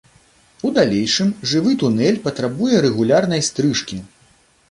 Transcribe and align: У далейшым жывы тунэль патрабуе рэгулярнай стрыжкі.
У 0.67 0.69
далейшым 0.77 1.29
жывы 1.51 1.75
тунэль 1.83 2.17
патрабуе 2.25 2.81
рэгулярнай 2.87 3.45
стрыжкі. 3.49 4.01